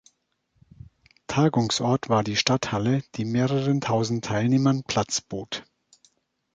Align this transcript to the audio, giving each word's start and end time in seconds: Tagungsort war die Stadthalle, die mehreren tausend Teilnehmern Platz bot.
Tagungsort 1.27 2.09
war 2.09 2.23
die 2.23 2.35
Stadthalle, 2.35 3.03
die 3.13 3.23
mehreren 3.23 3.81
tausend 3.81 4.25
Teilnehmern 4.25 4.81
Platz 4.83 5.21
bot. 5.21 5.63